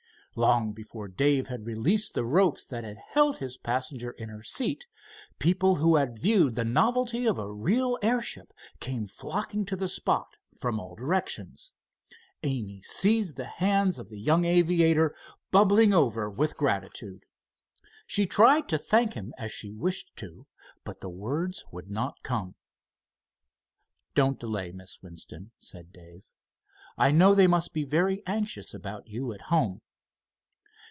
Long 0.33 0.71
before 0.71 1.09
Dave 1.09 1.47
had 1.47 1.65
released 1.65 2.13
the 2.13 2.23
ropes 2.23 2.65
that 2.65 2.85
had 2.85 2.95
held 2.95 3.39
his 3.39 3.57
passenger 3.57 4.11
in 4.11 4.29
her 4.29 4.43
seat, 4.43 4.85
people 5.39 5.75
who 5.75 5.97
had 5.97 6.17
viewed 6.17 6.55
the 6.55 6.63
novelty 6.63 7.25
of 7.25 7.37
a 7.37 7.51
real 7.51 7.99
airship 8.01 8.53
came 8.79 9.07
flocking 9.09 9.65
to 9.65 9.75
the 9.75 9.89
spot 9.89 10.37
from 10.57 10.79
all 10.79 10.95
directions. 10.95 11.73
Amy 12.43 12.81
seized 12.81 13.35
the 13.35 13.43
hands 13.43 13.99
of 13.99 14.07
the 14.07 14.21
young 14.21 14.45
aviator, 14.45 15.13
bubbling 15.51 15.91
over 15.93 16.29
with 16.29 16.55
gratitude. 16.55 17.25
She 18.07 18.25
tried 18.25 18.69
to 18.69 18.77
thank 18.77 19.15
him 19.15 19.33
as 19.37 19.51
she 19.51 19.73
wished 19.73 20.15
to, 20.15 20.47
but 20.85 21.01
the 21.01 21.09
words 21.09 21.65
would 21.73 21.89
not 21.91 22.23
come. 22.23 22.55
"Don't 24.15 24.39
delay, 24.39 24.71
Miss 24.71 24.97
Winston," 25.01 25.51
said 25.59 25.91
Dave. 25.91 26.23
"I 26.97 27.11
know 27.11 27.35
they 27.35 27.47
must 27.47 27.73
be 27.73 27.83
very 27.83 28.23
anxious 28.25 28.73
about 28.73 29.07
you 29.09 29.33
at 29.33 29.41
home." 29.41 29.81